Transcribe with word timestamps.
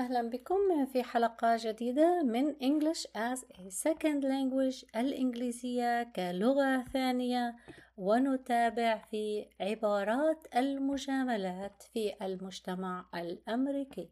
أهلا 0.00 0.22
بكم 0.22 0.86
في 0.86 1.02
حلقة 1.02 1.56
جديدة 1.58 2.22
من 2.22 2.54
English 2.54 3.04
as 3.04 3.38
a 3.38 3.70
Second 3.70 4.22
Language 4.22 4.96
الإنجليزية 4.96 6.02
كلغة 6.02 6.84
ثانية. 6.92 7.56
ونتابع 7.96 8.96
في 9.10 9.46
عبارات 9.60 10.46
المجاملات 10.56 11.82
في 11.82 12.14
المجتمع 12.22 13.06
الأمريكي. 13.14 14.08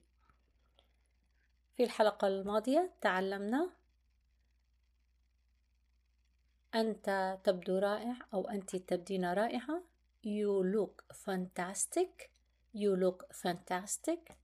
في 1.76 1.84
الحلقة 1.84 2.28
الماضية 2.28 2.92
تعلمنا 3.00 3.70
أنت 6.74 7.38
تبدو 7.44 7.78
رائع 7.78 8.16
أو 8.34 8.48
أنت 8.48 8.76
تبدين 8.76 9.24
رائعة. 9.24 9.82
You 10.26 10.64
look 10.74 11.14
fantastic. 11.26 12.28
You 12.74 12.94
look 13.04 13.32
fantastic. 13.32 14.37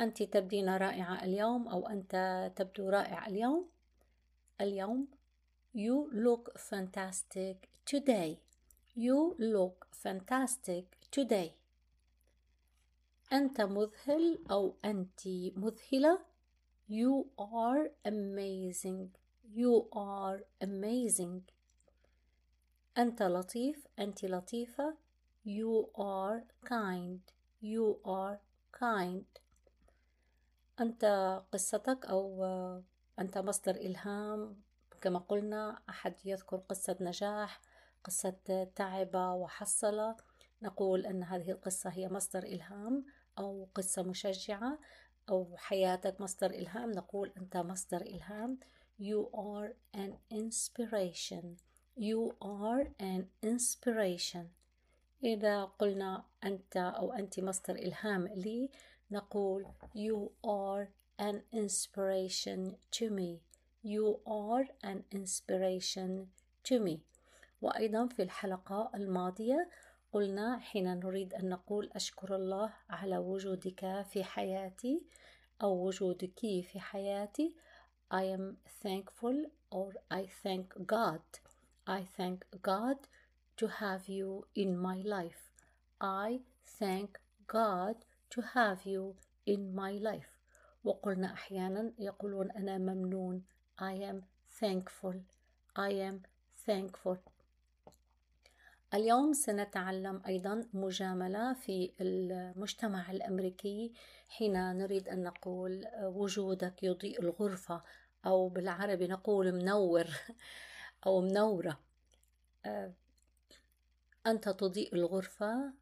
أنت 0.00 0.22
تبدين 0.22 0.68
رائعة 0.68 1.24
اليوم 1.24 1.68
أو 1.68 1.88
أنت 1.88 2.52
تبدو 2.56 2.88
رائع 2.88 3.26
اليوم 3.26 3.68
اليوم 4.60 5.08
You 5.74 6.10
look 6.12 6.58
fantastic 6.58 7.68
today 7.84 8.40
You 8.94 9.36
look 9.38 9.86
fantastic 9.92 10.84
today 11.10 11.50
أنت 13.32 13.60
مذهل 13.60 14.38
أو 14.50 14.74
أنت 14.84 15.28
مذهلة 15.56 16.18
You 16.88 17.26
are 17.38 17.90
amazing 18.04 19.08
You 19.54 19.88
are 19.92 20.44
amazing 20.62 21.40
أنت 22.98 23.22
لطيف 23.22 23.86
أنت 23.98 24.24
لطيفة 24.24 24.96
You 25.46 25.86
are 25.98 26.44
kind 26.64 27.20
You 27.62 27.96
are 28.04 28.40
kind 28.72 29.24
أنت 30.80 31.04
قصتك 31.52 32.06
أو 32.06 32.44
أنت 33.18 33.38
مصدر 33.38 33.74
إلهام 33.74 34.62
كما 35.00 35.18
قلنا 35.18 35.82
أحد 35.88 36.14
يذكر 36.24 36.56
قصة 36.56 36.96
نجاح 37.00 37.60
قصة 38.04 38.68
تعب 38.74 39.14
وحصل 39.14 40.14
نقول 40.62 41.06
أن 41.06 41.22
هذه 41.22 41.50
القصة 41.50 41.90
هي 41.90 42.08
مصدر 42.08 42.42
إلهام 42.42 43.04
أو 43.38 43.68
قصة 43.74 44.02
مشجعة 44.02 44.78
أو 45.28 45.56
حياتك 45.56 46.20
مصدر 46.20 46.50
إلهام. 46.50 46.90
نقول 46.90 47.32
أنت 47.36 47.56
مصدر 47.56 48.00
إلهام. 48.00 48.58
You 48.98 49.28
are 49.34 49.74
an 49.94 50.12
inspiration. 50.30 51.58
You 51.98 52.32
are 52.42 52.86
an 53.00 53.24
inspiration. 53.44 54.46
إذا 55.24 55.64
قلنا 55.64 56.24
أنت 56.44 56.76
أو 56.76 57.12
أنت 57.12 57.40
مصدر 57.40 57.74
إلهام 57.74 58.26
لي 58.26 58.70
نقول 59.10 59.66
You 59.94 60.30
are 60.44 60.88
an 61.18 61.42
inspiration 61.52 62.76
to 62.90 63.10
me 63.10 63.40
You 63.84 64.20
are 64.26 64.66
an 64.82 65.04
inspiration 65.12 66.26
to 66.64 66.80
me 66.80 67.00
وأيضا 67.62 68.06
في 68.06 68.22
الحلقة 68.22 68.90
الماضية 68.94 69.68
قلنا 70.12 70.58
حين 70.58 71.00
نريد 71.00 71.34
أن 71.34 71.48
نقول 71.48 71.90
أشكر 71.94 72.36
الله 72.36 72.72
على 72.90 73.18
وجودك 73.18 74.02
في 74.10 74.24
حياتي 74.24 75.02
أو 75.62 75.86
وجودك 75.86 76.40
في 76.40 76.80
حياتي 76.80 77.54
I 78.10 78.22
am 78.36 78.56
thankful 78.84 79.46
or 79.70 79.92
I 80.10 80.26
thank 80.44 80.66
God 80.86 81.22
I 81.86 82.02
thank 82.18 82.44
God 82.62 82.98
to 83.56 83.66
have 83.66 84.08
you 84.08 84.46
in 84.54 84.76
my 84.78 84.98
life 85.16 85.50
I 86.00 86.40
thank 86.78 87.18
God 87.48 87.96
to 88.30 88.42
have 88.42 88.86
you 88.86 89.14
in 89.46 89.74
my 89.74 89.92
life. 89.92 90.30
وقلنا 90.84 91.32
أحيانا 91.32 91.92
يقولون 91.98 92.50
أنا 92.50 92.78
ممنون. 92.78 93.42
I 93.80 93.94
am 93.94 94.22
thankful. 94.60 95.16
I 95.78 95.90
am 95.90 96.20
thankful. 96.66 97.16
اليوم 98.94 99.32
سنتعلم 99.32 100.22
أيضا 100.26 100.68
مجاملة 100.72 101.52
في 101.52 101.92
المجتمع 102.00 103.10
الأمريكي 103.10 103.92
حين 104.28 104.52
نريد 104.52 105.08
أن 105.08 105.22
نقول 105.22 105.86
وجودك 106.02 106.82
يضيء 106.82 107.20
الغرفة 107.20 107.82
أو 108.26 108.48
بالعربي 108.48 109.06
نقول 109.06 109.52
منور 109.52 110.06
أو 111.06 111.20
منورة. 111.20 111.80
أنت 114.26 114.48
تضيء 114.48 114.94
الغرفة 114.94 115.72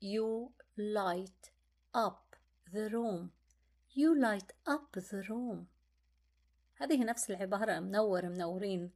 You 0.00 0.52
light 0.76 1.50
up 1.94 2.36
the 2.72 2.88
room 2.90 3.30
You 3.94 4.14
light 4.14 4.52
up 4.66 4.92
the 4.92 5.22
room 5.30 5.66
هذه 6.80 7.04
نفس 7.04 7.30
العبارة 7.30 7.80
منور 7.80 8.28
منورين 8.28 8.90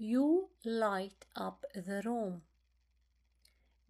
You 0.00 0.48
light 0.64 1.42
up 1.42 1.66
the 1.74 2.02
room 2.04 2.40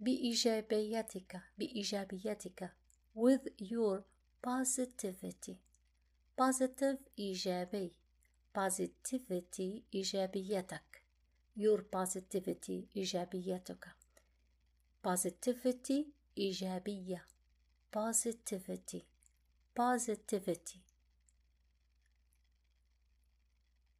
بإيجابيتك 0.00 1.41
بإيجابيتك 1.59 2.71
with 3.15 3.49
your 3.60 4.03
positivity 4.47 5.56
positive 6.41 6.99
إيجابي 7.19 7.93
positivity 8.59 9.82
إيجابيتك 9.94 11.03
your 11.59 11.81
positivity 11.97 12.97
إيجابيتك 12.97 13.88
positivity 15.06 16.05
إيجابية 16.38 17.27
positivity 17.97 19.03
positivity 19.81 20.78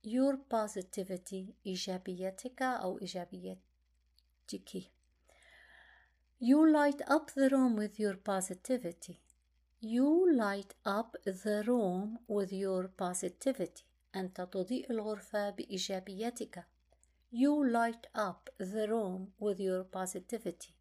your 0.05 0.37
positivity 0.51 1.53
إيجابيتك 1.67 2.63
أو 2.63 2.99
إيجابيتك 2.99 3.65
You 6.41 6.67
light 6.71 7.01
up 7.09 7.31
the 7.31 7.49
room 7.49 7.77
with 7.77 7.99
your 7.99 8.17
positivity. 8.17 9.21
You 9.81 10.31
light 10.35 10.75
up 10.85 11.17
the 11.25 11.63
room 11.67 12.19
with 12.29 12.53
your 12.53 12.89
positivity. 12.89 13.85
أنت 14.17 14.41
تضيء 14.41 14.91
الغرفة 14.91 15.51
بإيجابيتك. 15.51 16.65
You 17.33 17.65
light 17.65 18.07
up 18.15 18.51
the 18.59 18.87
room 18.89 19.33
with 19.41 19.59
your 19.59 19.85
positivity. 19.85 20.75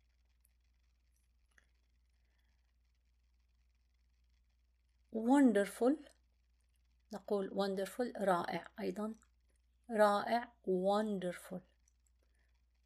Wonderful 5.18 5.96
نقول 7.12 7.50
wonderful 7.50 8.22
رائع 8.22 8.68
أيضا 8.80 9.14
رائع 9.90 10.52
wonderful 10.66 11.60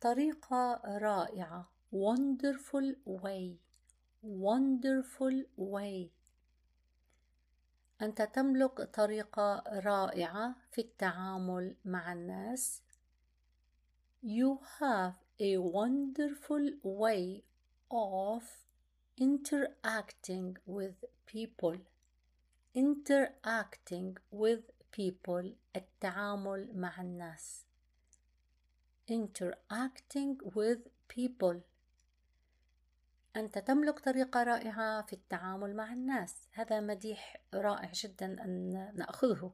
طريقة 0.00 0.81
رائعة 0.84 1.70
wonderful 1.93 2.97
way 3.06 3.59
wonderful 4.25 5.44
way 5.59 6.10
أنت 8.03 8.22
تملك 8.22 8.82
طريقة 8.82 9.64
رائعة 9.66 10.56
في 10.70 10.81
التعامل 10.81 11.76
مع 11.84 12.12
الناس 12.12 12.82
You 14.25 14.59
have 14.81 15.14
a 15.41 15.56
wonderful 15.59 16.64
way 16.84 17.43
of 17.91 18.43
interacting 19.19 20.56
with 20.64 21.04
people 21.26 21.76
interacting 22.75 24.17
with 24.31 24.61
people 24.91 25.55
التعامل 25.75 26.69
مع 26.75 27.01
الناس 27.01 27.65
interacting 29.11 30.38
with 30.55 30.79
people 31.07 31.57
أنت 33.35 33.57
تملك 33.57 33.99
طريقة 33.99 34.43
رائعة 34.43 35.01
في 35.01 35.13
التعامل 35.13 35.75
مع 35.75 35.93
الناس 35.93 36.35
هذا 36.51 36.79
مديح 36.79 37.41
رائع 37.53 37.91
جدا 37.94 38.25
أن 38.25 38.91
نأخذه 38.95 39.51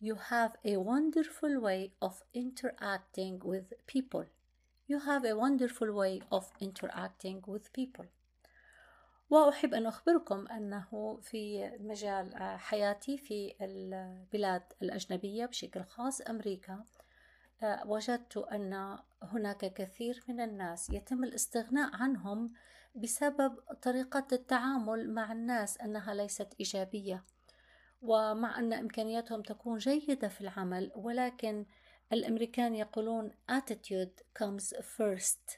You 0.00 0.14
have 0.14 0.52
a 0.64 0.76
wonderful 0.76 1.60
way 1.60 1.90
of 2.00 2.22
interacting 2.34 3.40
with 3.40 3.74
people 3.86 4.26
You 4.88 5.00
have 5.00 5.24
a 5.24 5.36
wonderful 5.36 5.92
way 5.92 6.22
of 6.30 6.44
interacting 6.60 7.42
with 7.46 7.72
people 7.72 8.06
وأحب 9.41 9.73
أن 9.73 9.85
أخبركم 9.85 10.47
أنه 10.47 11.19
في 11.21 11.71
مجال 11.79 12.35
حياتي 12.59 13.17
في 13.17 13.55
البلاد 13.61 14.63
الأجنبية 14.81 15.45
بشكل 15.45 15.83
خاص 15.83 16.21
أمريكا 16.21 16.85
وجدت 17.85 18.37
أن 18.37 18.99
هناك 19.23 19.73
كثير 19.73 20.23
من 20.27 20.39
الناس 20.39 20.89
يتم 20.89 21.23
الاستغناء 21.23 21.95
عنهم 21.95 22.53
بسبب 22.95 23.55
طريقة 23.81 24.27
التعامل 24.31 25.09
مع 25.13 25.31
الناس 25.31 25.77
أنها 25.77 26.13
ليست 26.13 26.53
إيجابية 26.59 27.23
ومع 28.01 28.59
أن 28.59 28.73
إمكانياتهم 28.73 29.41
تكون 29.41 29.77
جيدة 29.77 30.27
في 30.27 30.41
العمل 30.41 30.91
ولكن 30.95 31.65
الأمريكان 32.13 32.75
يقولون 32.75 33.31
attitude 33.51 34.43
comes 34.43 34.77
first 34.77 35.57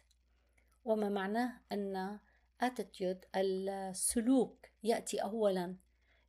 وما 0.86 1.10
معناه 1.10 1.54
أن 1.72 2.20
attitude 2.68 3.26
السلوك 3.36 4.66
يأتي 4.84 5.22
أولا. 5.22 5.76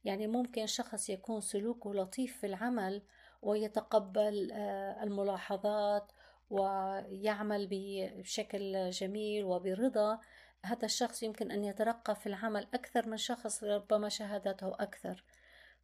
يعني 0.05 0.27
ممكن 0.27 0.67
شخص 0.67 1.11
يكون 1.11 1.41
سلوكه 1.41 1.95
لطيف 1.95 2.41
في 2.41 2.47
العمل 2.47 3.03
ويتقبل 3.43 4.51
آه، 4.53 5.03
الملاحظات 5.03 6.13
ويعمل 6.51 7.69
بشكل 7.71 8.91
جميل 8.91 9.45
وبرضا. 9.45 10.21
هذا 10.65 10.85
الشخص 10.85 11.23
يمكن 11.23 11.51
أن 11.51 11.65
يترقى 11.65 12.17
في 12.17 12.27
العمل 12.27 12.67
أكثر 12.75 13.09
من 13.09 13.17
شخص 13.17 13.65
ربما 13.65 14.09
شهادته 14.09 14.69
أكثر. 14.69 15.25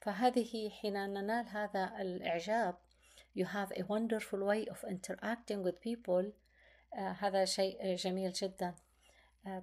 فهذه 0.00 0.70
حين 0.70 0.92
ننال 0.92 1.48
هذا 1.48 1.92
الإعجاب 2.00 2.74
you 3.34 3.44
have 3.44 3.72
a 3.72 3.82
wonderful 3.84 4.40
way 4.44 4.66
of 4.66 4.84
interacting 4.84 5.62
with 5.62 5.80
people 5.80 6.32
آه 6.94 7.12
هذا 7.12 7.44
شيء 7.44 7.94
جميل 7.94 8.32
جدا. 8.32 8.74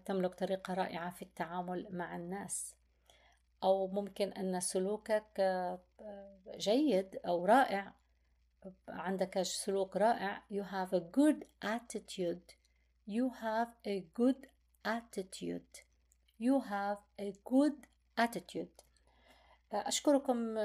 تملك 0.05 0.35
طريقة 0.35 0.73
رائعة 0.73 1.09
في 1.09 1.21
التعامل 1.21 1.87
مع 1.91 2.15
الناس. 2.15 2.75
أو 3.63 3.87
ممكن 3.87 4.31
أن 4.31 4.59
سلوكك 4.59 5.39
آه 5.39 5.79
جيد 6.57 7.19
أو 7.27 7.45
رائع. 7.45 7.93
عندك 8.87 9.41
سلوك 9.41 9.97
رائع. 9.97 10.43
You 10.51 10.63
have 10.63 10.93
a 10.93 11.01
good 11.01 11.45
attitude. 11.65 12.53
You 13.07 13.29
have 13.41 13.69
a 13.87 14.03
good 14.19 14.47
attitude. 14.85 15.83
You 16.39 16.61
have 16.69 16.99
a 17.21 17.31
good 17.51 17.87
attitude. 18.19 18.83
أشكركم 19.73 20.57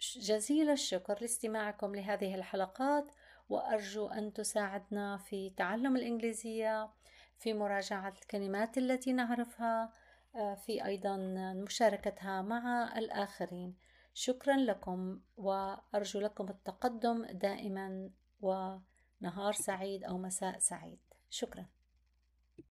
جزيل 0.00 0.70
الشكر 0.70 1.18
لاستماعكم 1.20 1.94
لهذه 1.94 2.34
الحلقات. 2.34 3.12
وأرجو 3.48 4.06
أن 4.06 4.32
تساعدنا 4.32 5.16
في 5.16 5.50
تعلم 5.50 5.96
الإنجليزية. 5.96 6.90
في 7.38 7.54
مراجعة 7.54 8.14
الكلمات 8.22 8.78
التي 8.78 9.12
نعرفها 9.12 9.92
في 10.66 10.84
أيضا 10.84 11.16
مشاركتها 11.66 12.42
مع 12.42 12.92
الآخرين. 12.98 13.76
شكرا 14.14 14.56
لكم 14.56 15.20
وأرجو 15.36 16.20
لكم 16.20 16.48
التقدم 16.48 17.24
دائما 17.24 18.10
ونهار 18.40 19.52
سعيد 19.52 20.04
أو 20.04 20.18
مساء 20.18 20.58
سعيد. 20.58 20.98
شكرا. 21.30 21.66